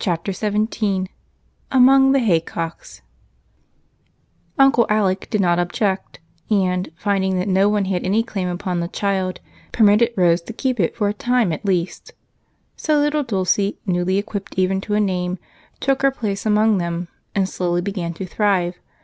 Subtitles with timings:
[0.00, 1.08] Chapter 17
[1.70, 3.00] AMONG THE HAYCOCKS
[4.58, 6.18] Uncle Alec did not object
[6.50, 9.38] and, finding that no one had any claim upon the child,
[9.70, 12.12] permitted Rose to keep it for a time at least.
[12.76, 15.38] So little Dulce, newly equipped even to a name,
[15.78, 18.80] took her place among them and slowly began to thrive.